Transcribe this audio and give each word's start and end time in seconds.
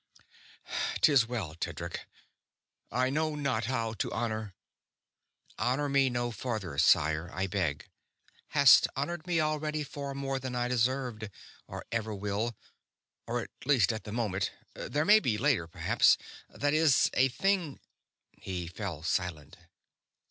"'Tis 1.01 1.27
well. 1.27 1.53
Tedric, 1.53 2.07
I 2.91 3.11
know 3.11 3.35
not 3.35 3.65
how 3.65 3.93
to 3.93 4.11
honor...." 4.11 4.55
"Honor 5.59 5.89
me 5.89 6.09
no 6.09 6.31
farther, 6.31 6.79
sire, 6.79 7.29
I 7.31 7.45
beg. 7.45 7.87
Hast 8.47 8.87
honored 8.95 9.27
me 9.27 9.39
already 9.39 9.83
far 9.83 10.15
more 10.15 10.39
than 10.39 10.55
I 10.55 10.67
deserved, 10.67 11.29
or 11.67 11.85
ever 11.91 12.15
will.... 12.15 12.57
Or, 13.27 13.41
at 13.41 13.51
least, 13.63 13.93
at 13.93 14.03
the 14.05 14.11
moment... 14.11 14.51
there 14.73 15.05
may 15.05 15.19
be 15.19 15.37
later, 15.37 15.67
perhaps... 15.67 16.17
that 16.49 16.73
is, 16.73 17.11
a 17.13 17.27
thing..." 17.29 17.79
he 18.31 18.65
fell 18.65 19.03
silent. 19.03 19.55